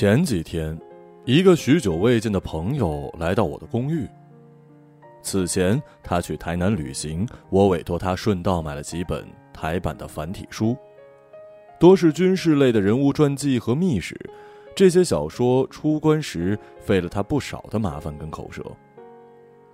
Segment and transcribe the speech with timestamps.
[0.00, 0.80] 前几天，
[1.26, 4.08] 一个许久未见的朋友来到我的公寓。
[5.20, 10.74] 此前他去台南旅行，我委托他顺道买了几本台版的繁体书，
[11.78, 14.18] 多是军事类的人物传记和秘史。
[14.74, 18.64] 这些小说出关时费了他不少的麻烦跟口舌。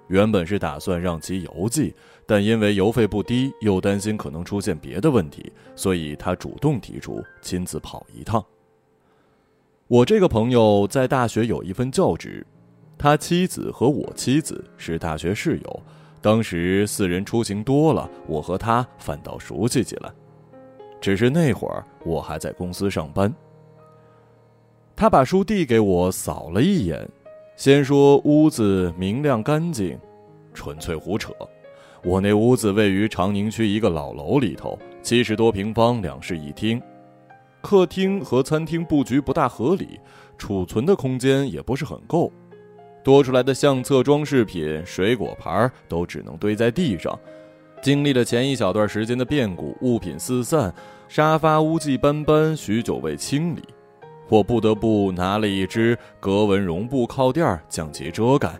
[0.08, 1.94] 原本是打算让其邮寄，
[2.26, 8.44] 但因为邮费不低，又担心可能出现别的问题，所以他主动提出亲自跑一趟。
[9.88, 12.44] 我这个朋友在大学有一份教职。
[12.98, 15.82] 他妻子和我妻子是大学室友，
[16.20, 20.10] 当时四人出行多了，我和他反倒熟悉起来。
[21.00, 23.32] 只是那会儿我还在公司上班。
[24.96, 27.08] 他把书递给我，扫了一眼，
[27.54, 29.96] 先说屋子明亮干净，
[30.52, 31.32] 纯粹胡扯。
[32.02, 36.82] 我那屋子位于长宁区一个老楼里头，七十多平方，两室一厅，
[37.66, 39.98] 客厅和餐厅布局不大合理，
[40.38, 42.32] 储存的空间也不是很够。
[43.02, 47.18] 多出来的相册、装饰品、水果盘都只能堆在地上。
[47.82, 50.72] 经历了前一小段时间的变故，物品四散，
[51.08, 53.62] 沙发污迹斑斑，许久未清理。
[54.28, 58.54] 我不得不拿了一只格纹绒布靠垫将其遮盖。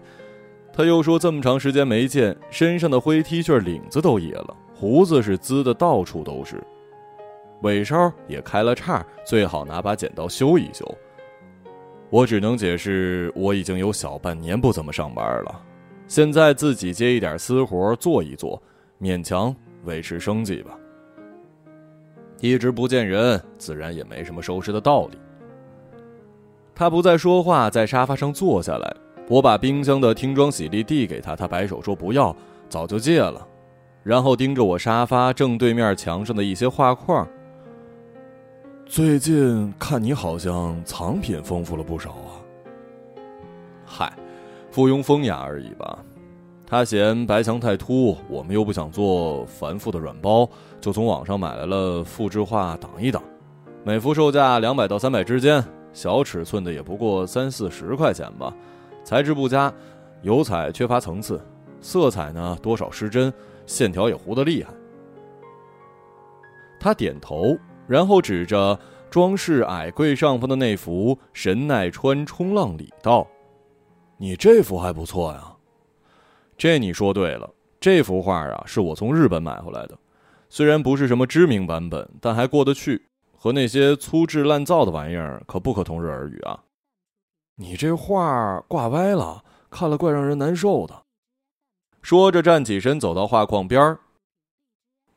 [0.73, 6.61] 他又说，这么长时间没见，身上的灰 T 恤领子都野了，胡子是滋的到处都是，
[7.63, 10.87] 尾梢也开了叉，最好拿把剪刀修一修。
[12.11, 15.63] 我只能解释，我已经有小半年不怎么上班了，
[16.07, 18.63] 现在自己接一点私活做一做，
[19.01, 19.55] 勉强
[19.85, 20.79] 维持生计吧。
[22.41, 25.19] 一直不见人，自然也没什么收拾的道理。
[26.75, 28.97] 他不再说话，在沙发上坐下来。
[29.29, 32.37] 我把冰箱的听装洗涤递给他，他摆手说不要，
[32.69, 33.45] 早就戒了。
[34.05, 37.27] 然后盯着我沙发正对面墙上的一些画框。
[38.89, 42.39] 最近看你好像藏品丰富了不少啊。
[43.85, 44.13] 嗨，
[44.71, 45.99] 附庸风雅而已吧。
[46.65, 50.49] 他嫌白墙太凸，我们又不想做繁复的软包，
[50.81, 53.21] 就从网上买来了复制画挡一挡。
[53.83, 58.55] 每幅售价两百到三百之间，小尺寸的也不过三四十块钱吧。
[59.03, 59.73] 材质不佳，
[60.23, 61.45] 油彩缺乏层次，
[61.81, 63.35] 色彩呢多少失真，
[63.67, 64.73] 线条也糊得厉害。
[66.79, 67.57] 他点头。
[67.87, 68.79] 然后指着
[69.11, 73.27] 装饰矮柜上方的那幅神奈川冲浪里道
[74.19, 75.53] ：“你这幅还不错呀。”
[76.59, 77.49] 这你说对了，
[77.79, 79.99] 这幅画啊是我从日本买回来的，
[80.49, 86.65] 虽然不是什么知名版本，但还过得去，和那些粗制滥造的玩意儿可不可同日而语啊。
[87.57, 91.03] 你这画挂歪了，看了怪让人难受的。
[92.03, 93.99] 说着站起身走到画框边儿，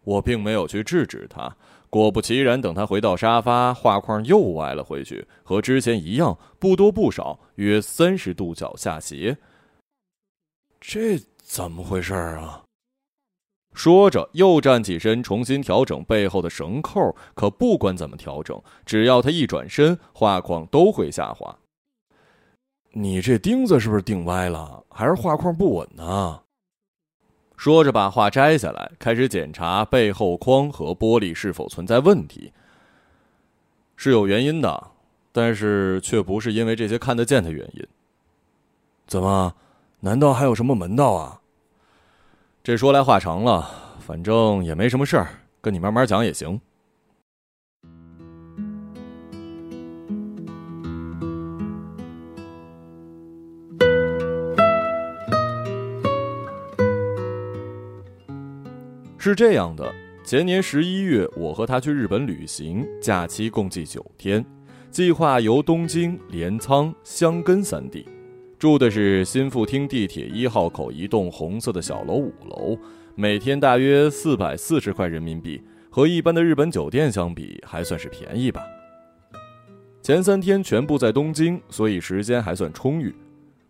[0.04, 1.56] 我并没有去制止他。
[1.90, 9.38] 果不其然，等他回到沙发，画框又歪了回去，和之前一样，不多不少，约三十度角下斜。
[10.80, 12.64] 这怎么回事啊？
[13.74, 17.16] 说着，又站起身，重新调整背后的绳扣。
[17.34, 21.58] 可不管怎么调整，只要他一转身，画框都会下滑。
[22.92, 24.84] 你这钉子是不是钉歪了？
[24.90, 26.42] 还是画框不稳呢？
[27.60, 32.54] 说着，把画摘下来，开始检查背后框和玻璃是否存在问题。
[33.98, 34.92] 是有原因的，
[35.34, 37.86] 但是却不是因为这些看得见的原因。
[39.08, 39.54] 怎么？
[40.00, 41.42] 难道还有什么门道啊？
[42.64, 45.28] 这说来话长了，反正也没什么事儿，
[45.60, 46.62] 跟你慢慢讲也行。
[59.22, 59.94] 是这样的，
[60.24, 64.44] 前年十一月，我和他去日本旅行，假期共计九天，
[64.90, 68.08] 计划由东京、镰仓、箱根三地，
[68.58, 72.78] 住的是新富町地铁一号口一栋红色的小楼五楼，
[73.14, 78.62] 每天大约四百四十块人民币，和一般的日本酒店相比，还算是便宜吧。
[80.02, 83.14] 前三天全部在东京，所以时间还算充裕。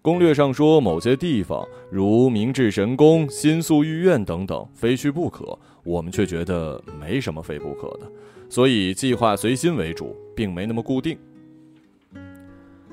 [0.01, 5.57] 攻略上说，某些地方如明治神宫、新宿御苑等等，非去不可。
[5.83, 8.09] 我们却觉得没什么非不可的，
[8.49, 11.17] 所以计划随心为主，并没那么固定。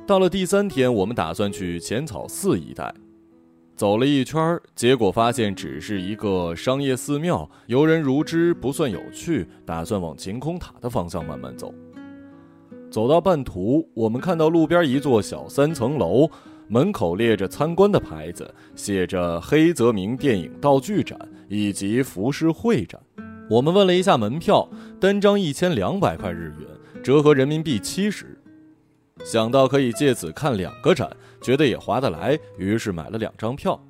[0.05, 2.93] 到了第三天，我们打算去浅草寺一带，
[3.77, 9.47] 走了一圈，结果发现只是一个商业寺庙，游人如织，不算有趣。
[9.65, 11.73] 打算往晴空塔的方向慢慢走。
[12.91, 16.29] 走到半途，我们看到路边一座小三层楼。
[16.69, 21.19] 门口列着参观的牌子，写着黑泽明电影道具展
[21.49, 23.01] 以及浮世绘展。
[23.49, 24.69] 我们问了一下门票，
[25.01, 28.37] 单张一千两百块日元，折合人民币七十。
[29.25, 31.09] 想到可以借此看两个展，
[31.41, 33.81] 觉得也划得来，于是买了两张票。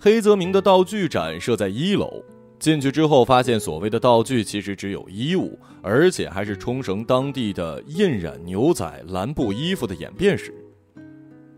[0.00, 2.24] 黑泽明的道具展设在一楼，
[2.58, 10.54] 进去之后发现所谓的道具其实只有衣物，而且还是冲绳当地的印染牛仔蓝布衣服的演变史。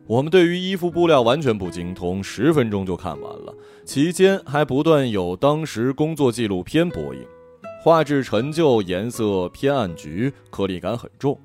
[0.06, 3.54] 我们对于衣服布料完全不精通，十分钟就看完了，
[3.86, 7.26] 期间还不断有当时工作纪录片播映，
[7.82, 11.38] 画质陈旧，颜色偏暗橘，颗粒感很重。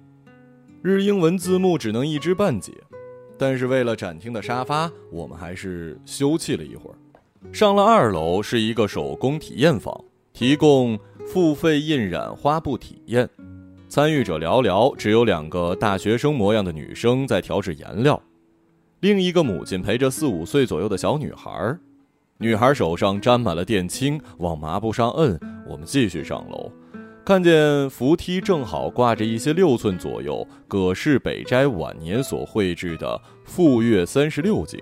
[0.81, 2.73] 日英文字幕只能一知半解，
[3.37, 6.95] 但是为了展厅的沙发，我们还是休憩了一会儿。
[7.53, 9.97] 上了二楼是一个手工体验坊，
[10.33, 13.29] 提供付费印染花布体验，
[13.87, 18.21] 参与者寥寥，只有两个大学生模样的女生在调制颜料，
[19.01, 21.77] 另一个母亲陪着四五岁左右的小女孩，
[22.37, 25.39] 女孩手上沾满了靛青，往麻布上摁。
[25.65, 26.69] 我们继续上楼。
[27.23, 33.07] 看见扶梯正好挂着一些六寸左右葛氏北斋晚年所绘制的
[33.45, 34.77] 《富岳三十六景》。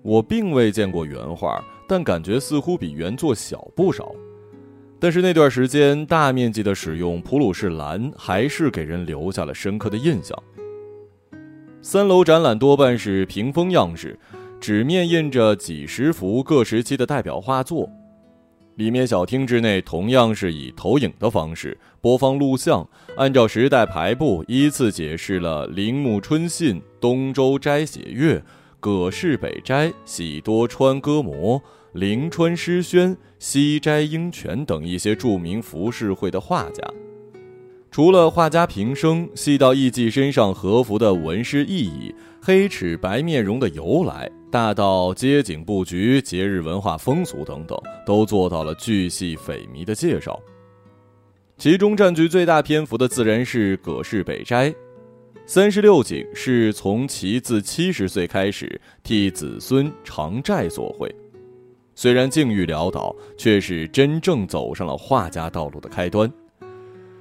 [0.00, 4.14] 我并未见过原画，但感觉似乎比原作小不少。
[4.98, 10.34] 但是那段时间大面积的使用普鲁士蓝，还是给人留下了深刻的印象。
[11.82, 14.18] 三楼展览多半是屏风样式，
[14.60, 17.90] 纸面印着几十幅各时期的代表画作。
[18.76, 22.86] 里面小厅之内同样是以投影的方式播放录像，
[23.16, 28.42] 按照时代排布依次解释了铃木春信、东周斋写月、
[28.78, 31.62] 葛饰北斋、喜多川歌模、
[31.94, 36.84] 灵川诗宣、西斋英泉等一些著名浮世绘的画家。
[37.90, 44.30] 除了画家平生，细到艺伎身上和服的纹饰意义，黑齿白面容的由来。
[44.48, 47.76] 大到街景布局、节日文化风俗等等，
[48.06, 50.40] 都做到了巨细靡遗的介绍。
[51.56, 54.72] 其中占据最大篇幅的自然是葛饰北斋，
[55.44, 61.12] 三十六景是从其自七十岁开始替子孙偿债所绘。
[61.96, 66.32] 虽然境遇潦倒，却是真正走上了画家道路的开端。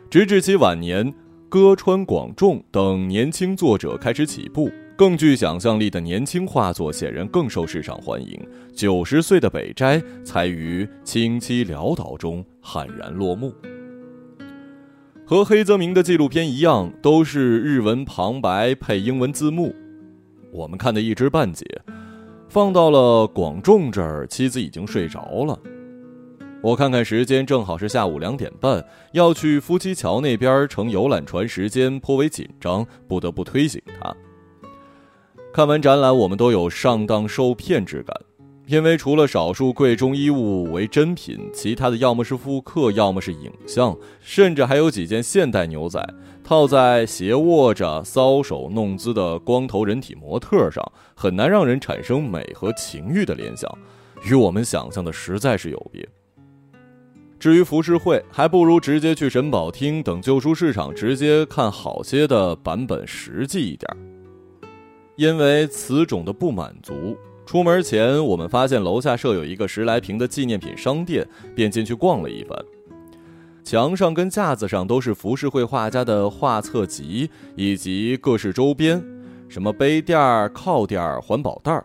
[0.09, 1.13] 直至其晚年，
[1.49, 4.67] 歌川广重等年轻作者开始起步。
[4.97, 8.37] 更具想象力的年轻画作显然更受市场欢迎。
[8.73, 13.53] 九十岁的北斋才于清凄潦倒中悍然落幕。
[15.27, 19.75] 和黑泽明的纪录片一样，都是日文旁白配英文字幕。
[20.51, 21.63] 我们看的一知半解。
[22.49, 25.59] 放到了广众这儿，妻子已经睡着了。
[26.61, 34.13] 我看看时间，正好是下午两点半，要去夫妻桥那边乘游览船，时间颇为紧张，不得不推醒他。
[35.53, 38.13] 看完展览，我们都有上当受骗之感，
[38.67, 46.05] 因为除了少数贵重衣物为真品，其他的要么是复刻，要么是影像，甚至还有几件现代牛仔
[46.43, 50.83] 套在斜卧着、搔首弄姿的光头人体模特上，
[51.15, 53.73] 很难让人产生美和情欲的联想，
[54.25, 56.05] 与我们想象的实在是有别。
[57.39, 63.89] 至于浮世绘，还不如直接去神宝厅等旧书市场直接看好些的版本，实际一点。
[65.15, 72.57] 因为此种的不满足，出门前我们发现楼下设有一个十来平的纪念品商店，便进去逛了一番。
[73.63, 79.01] 墙上跟架子上都是浮世绘画家的画册集以及各式周边，
[79.47, 80.17] 什么杯垫、
[80.53, 81.81] 靠垫、环保袋。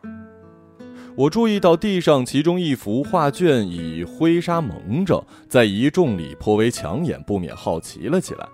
[1.16, 8.48] 我注意到地上其中一幅画卷以灰纱蒙着，在一众里颇为抢眼，不免好奇了起来。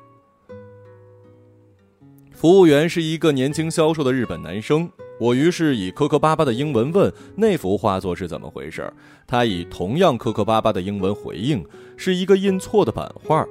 [2.31, 8.93] 服务员是一个年轻消瘦的日本男生，我于是以磕磕巴巴的英文问那幅画作是怎么回事，
[9.27, 11.65] 他以同样磕磕巴巴的英文回应
[11.97, 13.47] 是一个印错的版画，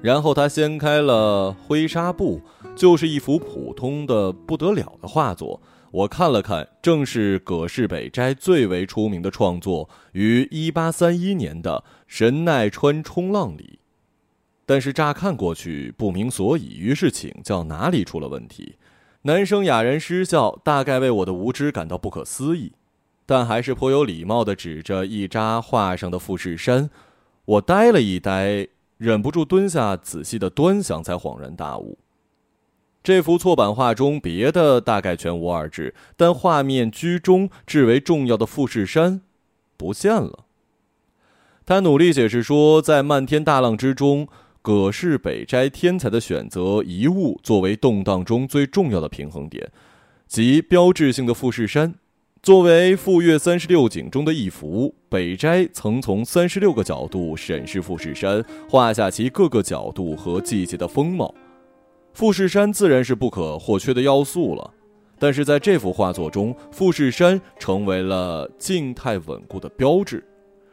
[0.00, 2.40] 然后他掀开了灰纱布，
[2.74, 5.60] 就是一幅普通的不得了的画作。
[5.94, 13.78] 我看了看，正是葛饰北斋最为出名的创作，于一八三一年的《神奈川冲浪里》。
[14.66, 18.74] 但是乍看过去不明所以，于是请教哪里出了问题。
[19.22, 22.72] 男生哑然失笑，大概为我的无知感到不可思议，
[23.24, 26.90] 但还是颇有礼貌地指着一扎画上的富士山。
[27.44, 31.96] 我呆了一呆，忍不住蹲下仔细的端详，才恍然大悟：
[33.04, 39.20] 这幅错版画中别的大概全无二致，但画面居中至为重要的富士山
[39.76, 40.46] 不见了。
[41.64, 44.26] 他努力解释说，在漫天大浪之中。
[44.62, 49.70] 葛饰北斋天才的选择遗物作为动荡中最重要的平衡点，
[50.26, 51.96] 即标志性的富士山。
[52.42, 61.34] 作为富岳三十六景中的一幅，北斋曾从三十六个角度审视富士山，画下其各个角度和季节的风貌。
[62.14, 64.72] 富士山自然是不可或缺的要素了。
[65.18, 70.24] 但是在这幅画作中，富士山成为了静态稳固的标志。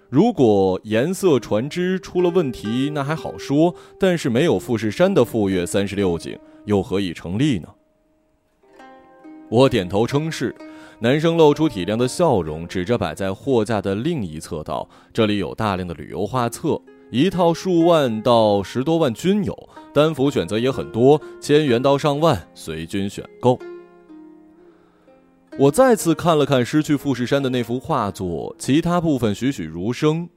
[0.10, 7.68] 如果颜色船只出了问题，那还好说；但是没有富士山的富岳三十六景，又何以成立呢？
[9.50, 10.56] 我点头称是。
[11.00, 16.80] 男生露出体谅的笑容，指着摆在货架的另一侧道：“这里有大量的旅游画册，
[17.12, 23.60] 一套数万到十多万均有，单幅选择也很多，千元到上万，随君选购。”
[25.60, 30.30] 我再次看了看失去富士山的那幅画作，其他部分栩栩如生，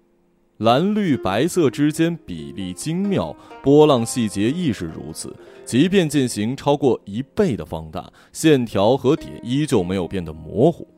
[0.57, 5.33] 蓝绿白色之间比例精妙，波浪细节亦是如此。
[5.65, 10.89] 即便进行超过一倍的放大，线条和点依旧没有变得模糊。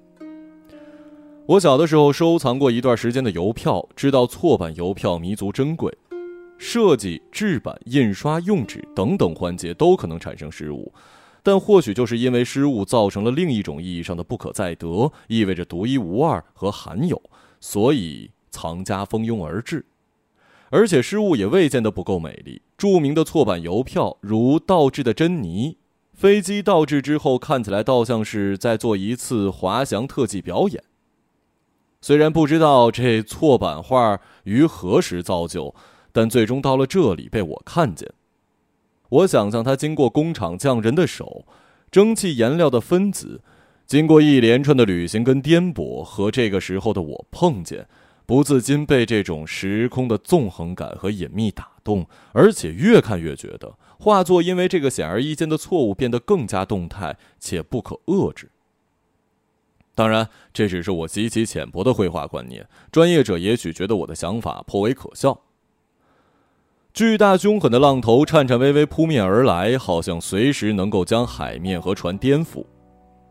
[1.48, 5.96] 我小的时候收藏过一段时间的邮票，知道错版邮票弥足珍贵，
[6.58, 10.92] 设计、制版、印刷、用纸等等环节都可能产生失误。
[11.44, 17.22] 但或许就是因为失误造成了另一种意义上的不可再得，意味着独一无二和罕有，
[17.60, 19.86] 所以藏家蜂拥而至。
[20.70, 22.60] 而且失误也未见得不够美丽。
[22.76, 25.78] 著名的错版邮票，如倒置的珍妮，
[26.12, 30.82] 飞机倒置之后看起来倒像是在做一次滑翔特技表演。
[32.06, 35.74] 虽然不知道这错版画于何时造就，
[36.12, 38.08] 但最终到了这里被我看见。
[39.08, 41.44] 我想象它经过工厂匠人的手，
[41.90, 43.42] 蒸汽颜料的分子，
[43.88, 47.88] 经过一连串的旅行跟颠簸，和这个时候的我碰见，
[48.24, 58.52] 不自禁被这种时空的纵横感和隐秘打动，而且越看越觉得画作因为这个显而易见的错误变得更加动态且不可遏制。
[59.96, 65.40] 当然，这只是我极其浅薄的绘画观念，专业者也许觉得我的想法颇为可笑。
[66.92, 72.62] 巨大凶狠的浪头颤颤巍巍扑面而来，好像随时能够将海面和船颠覆。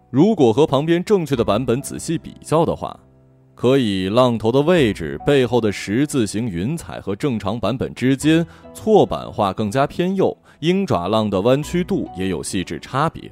[0.09, 2.99] 如果和旁边正确的版本仔细比较的话，
[3.53, 13.31] 可以浪头的位置、背后的十字形云彩和正常版本之间，错版画更加偏右，鹰爪浪的弯曲度也有细致差别，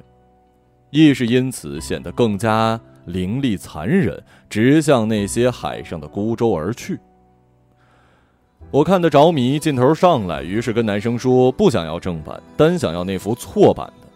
[0.90, 6.98] 亦是因此显得更加凌厉残忍，直向那些海上的孤舟而去。
[8.70, 14.08] 我看得着迷，劲头上来，于是跟男生说：“不想要正版，单想要那幅错版的。”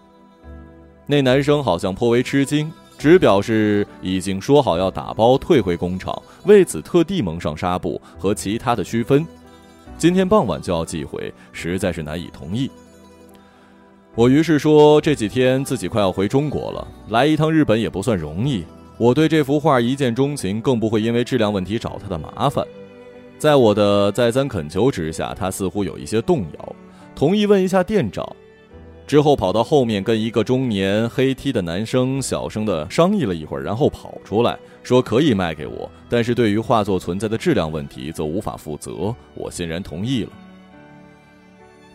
[1.07, 9.25] 那男生好像颇为吃惊，只表示已经说好要打包退回工厂，为此特地蒙上纱布和其他的区分，
[9.97, 12.69] 今天傍晚就要寄回，实在是难以同意。
[14.15, 18.65] 我于是说：“这几天自己快要回中国了，来一趟日本也不算容易。
[18.99, 22.67] 我对这幅画一见钟情，更不会因为质量问题找他的麻烦。”
[23.39, 26.77] 在我的再三恳求之下，他似乎有一些动摇，
[27.15, 28.29] 同意问一下店长。
[29.07, 39.15] 之后跑到后面跟一个中年黑 T 的男生小声的商议了一会儿，然后跑出来说可以卖给我，但是对于画作存在的质量问题则无法负责。
[39.35, 40.31] 我欣然同意了。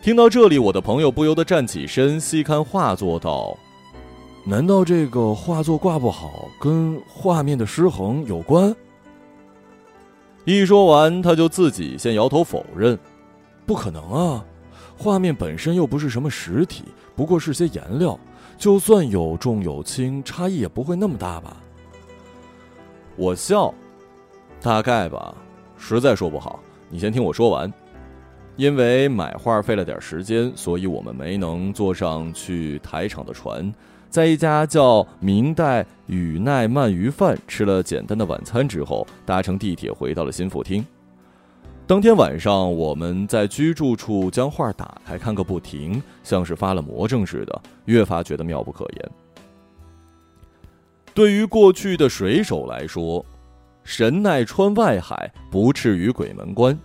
[0.02, 3.56] 听到这里，我的朋友不由得站起身，细看画作道
[4.46, 8.76] ：“难道这个画作挂不好跟画面的失衡有关？”
[10.46, 13.00] 一说完，他就自己先摇头否认
[13.66, 14.44] ：“不可能啊，
[14.98, 16.84] 画面本身又不是什么实体，
[17.16, 18.20] 不过是些颜料，
[18.58, 21.56] 就算有重有轻，差异也不会那么大吧？”
[23.16, 23.74] 我笑
[24.62, 25.34] ：“大概吧，
[25.78, 26.60] 实在说不好。
[26.90, 27.72] 你先听我说完。
[28.58, 33.74] 因为买画费了点时间，所以我们没能坐上去台场的船。”
[34.13, 40.86] 在一家叫明代宇奈鳗鱼饭吃了简单的晚餐之后，搭乘地铁回到了新富厅。
[41.88, 49.12] 当天晚上，我们在居住处将画打开看个不停，像是发了魔怔似的，越发觉得妙不可言。
[51.15, 53.25] 对于过去的水手来说，
[53.84, 56.75] 神奈川外海不啻于鬼门关；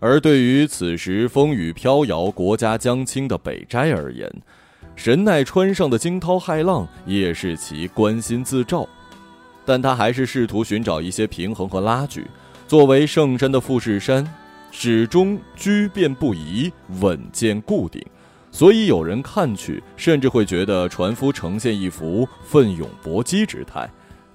[0.00, 4.28] 而对于此时风雨飘摇、国家将倾的北斋而言，
[4.96, 8.88] 神奈川上的惊涛骇浪也是其关心自照，
[9.64, 12.26] 但他还是试图寻找一些平衡和拉锯。
[12.66, 14.26] 作为圣山的富士山，
[14.70, 18.02] 始终居变不移、稳健固定，
[18.50, 23.88] 所以有人看去甚至会觉得船夫呈现一幅奋勇搏击之态。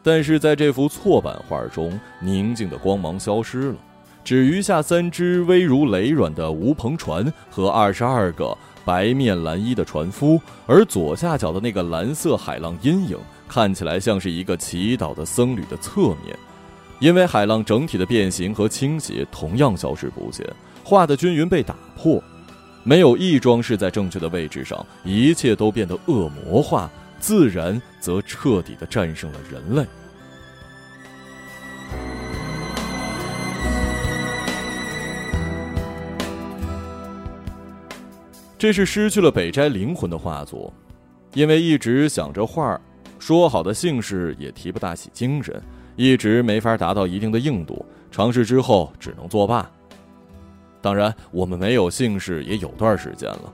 [0.03, 3.75] 但是在这幅错版画中，宁静的光芒消失了，
[4.23, 8.55] 只余下三只微如雷软的无篷船和二十二个。
[8.85, 13.17] 白面蓝衣的船夫，而左下角的那个蓝色海浪阴影，
[13.47, 16.37] 看起来像是一个祈祷的僧侣的侧面，
[16.99, 20.45] 因为海浪整体的变形和倾斜同样消失不见，
[20.83, 22.21] 画的均匀被打破。
[22.83, 29.85] 没有一桩是在正确的位置上，一切都变得恶魔化，自然则彻底的战胜了人类。
[38.59, 40.71] 这是失去了北斋灵魂的画作，
[41.33, 42.77] 因为一直想着画，
[43.17, 45.63] 说好的姓氏也提不大起精神，
[45.95, 47.85] 一直没法达到一定的硬度。
[48.11, 49.71] 尝试之后只能作罢。
[50.81, 53.53] 当然，我们没有姓氏也有段时间了。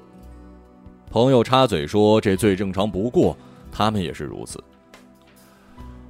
[1.12, 3.38] 朋友插嘴说：“这最正常不过，
[3.72, 4.60] 他们也是如此。”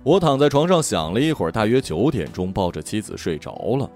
[0.04, 3.90] 我躺在床上想了一会儿，大约九点钟，抱着妻子睡着了。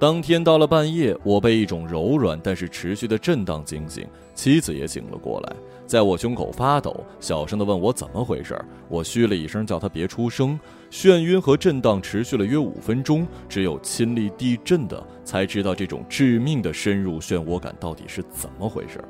[0.00, 5.52] 当天到了半夜，我被一种柔软但是持续的震荡惊醒，妻子也醒了过来，
[5.86, 8.58] 在我胸口发抖，小声的问我怎么回事。
[8.88, 10.58] 我嘘了一声，叫他别出声。
[10.90, 19.04] 眩晕和震荡持续了约五分钟，只有亲历地震的才知道这种致命的深入漩涡感到底是怎么回事。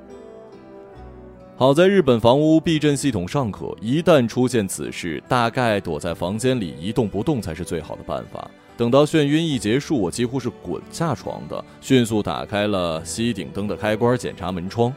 [1.60, 8.50] 好在日本房屋避震系统尚可，一旦出现此事，大概躲在房间里一动不动才是最好的办法。
[8.78, 14.90] 等到眩晕一结束，我几乎是滚下床的，迅速打开了吸顶灯的开关，检查门窗。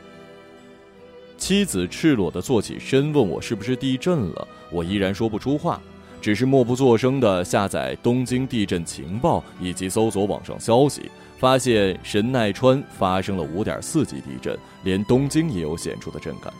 [1.38, 4.48] 妻子赤裸的坐起身，问我是不是地震了。
[4.72, 5.82] 我依然说不出话，
[6.22, 11.12] 只是默不作声的下载东京地震情报以及搜索网上消息，
[11.44, 16.54] 发现神奈川发生了五点四级地震，连东京也有显著的震感。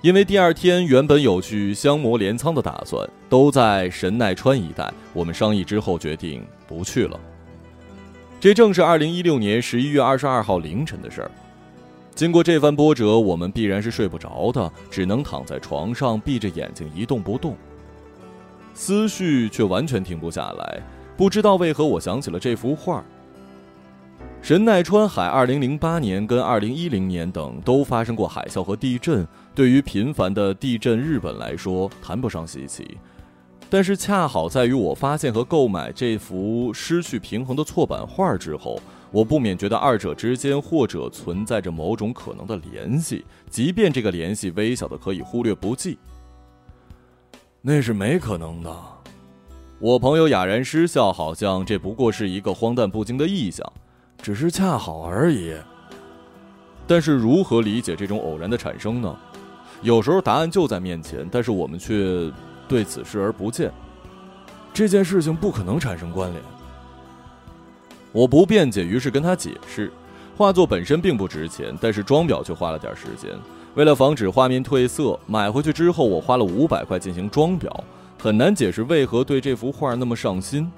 [0.00, 4.92] 因为第二天原本有去香磨镰仓的打算，都在神奈川一带。
[5.12, 7.16] 我们商议之后决定不去了。
[8.40, 11.30] 这正是二零一六年十一月二十二号凌晨的事儿。
[12.12, 17.56] 经过这番波折，我们必然是睡不着的，只能躺在床上闭着眼睛一动不动。
[18.74, 20.82] 思绪却完全停不下来。
[21.16, 23.04] 不知道为何，我想起了这幅画。
[24.42, 29.26] 神奈川海二零零八年跟二零一零年等都发生过海啸和地震。
[29.54, 32.98] 对于频繁的地震日本来说，谈不上稀奇，
[33.70, 38.78] 但是恰好在于我发现和购买这幅失去平衡的错版画之后，
[39.10, 45.98] 我不免觉得二者之间或者存在着某种可能的联系，即便这个联系微小的可以忽略不计。
[47.62, 48.70] 那是没可能的，
[49.78, 53.70] 我朋友哑然失笑，好像这不过是一个荒诞不经的臆想，
[54.22, 55.54] 只是恰好而已。
[56.86, 59.14] 但是如何理解这种偶然的产生呢？
[59.82, 62.32] 有时候答案就在面前，但是我们却
[62.66, 63.70] 对此视而不见。
[64.72, 66.42] 这件事情不可能产生关联。
[68.12, 69.92] 我不辩解，于是跟他解释：
[70.38, 73.30] 画作本身并不值钱，但是装裱却花了点时间。
[73.74, 77.68] 为了防止画面褪色，买回去之后我花了五百块进行装裱。
[78.26, 80.68] 很难解释为何对这幅画那么上心。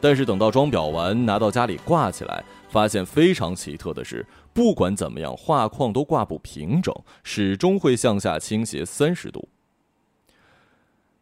[0.00, 4.24] 但是等到装裱完，拿到家里挂起来，发现非常奇特的是。
[4.52, 9.48] 不管怎么样，画框都挂不平整，始终会向下倾斜三十度。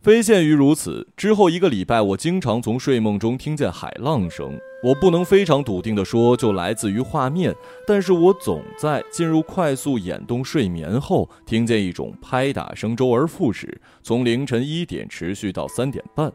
[0.08, 4.58] 非限于如此，之后一个礼拜，我经常从睡梦中听见海浪声。
[4.82, 7.54] 我不能非常笃定地说就来自于画面，
[7.86, 16.32] 但是我总在进入快速眼动睡眠后，听见一种拍打声周而复始，从凌晨一点持续到三点半。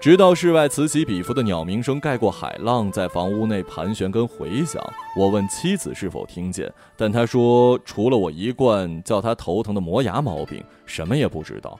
[0.00, 4.80] 直到室外此起彼伏的鸟鸣声盖过海浪，在房屋内盘旋跟回响。
[5.16, 11.76] 我问妻子是否听见，但她说除了我一贯叫她头疼的磨牙毛病，什么也不知道。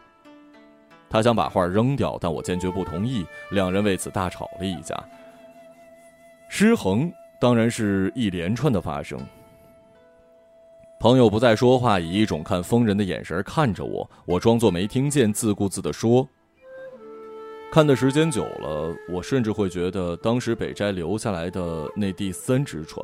[1.11, 4.95] 他想把画扔掉，但我坚决不同意，两人为此大吵了一架。
[6.49, 9.19] 失衡当然是一连串的发生。
[11.01, 16.29] 朋友不再说话，以一种看疯人的眼神看着我，我装作没听见，自顾自地说。
[17.71, 23.01] 看的时间久了，我甚至会觉得当时北斋留下来的那第三只船，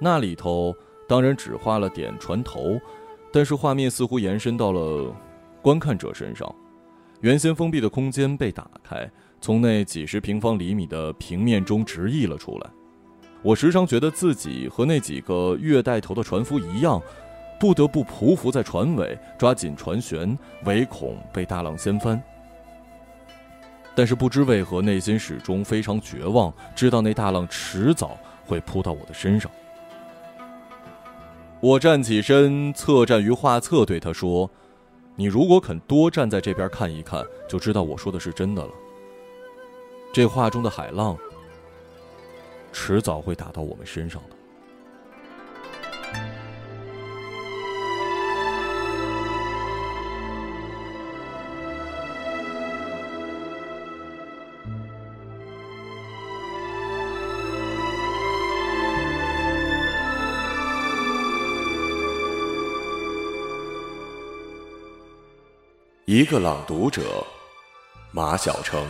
[0.00, 0.74] 那里头
[1.08, 2.78] 当然只画了点船头，
[3.32, 5.14] 但是画面似乎延伸到了
[5.62, 6.52] 观看者身上。
[7.20, 12.70] 原先封闭的空间被打开，从那几十平方厘米的平面中直溢了出来。
[13.42, 17.00] 我时常觉得自己和那几个月带头的船夫一样，
[17.58, 22.22] 不得不匍匐在船尾，抓紧船舷，唯恐被大浪掀翻。
[23.94, 29.50] 但是不知为何，内心始终非常绝望，知道那大浪迟早会扑到我的身上。
[31.60, 34.50] 我站起身，侧站于画册，对他说
[35.20, 38.72] ：“你如果肯多站在这边看一看，就知道我说的是真的了。
[40.14, 41.14] 这话中的海浪，
[42.72, 44.36] 迟早会打到我们身上的。”
[66.20, 67.24] 一个朗读者，
[68.12, 68.86] 马晓成。